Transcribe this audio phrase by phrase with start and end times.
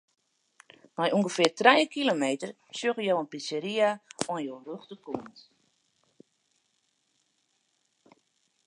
[0.97, 3.89] Nei ûngefear trije kilometer sjogge jo in pizzeria
[4.31, 5.37] oan jo rjochterkant.